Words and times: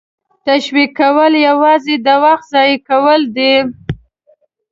تشویش 0.45 0.91
کول 0.99 1.33
یوازې 1.47 1.95
د 2.05 2.07
وخت 2.23 2.45
ضایع 2.53 2.79
کول 2.89 3.21
دي. 3.35 3.53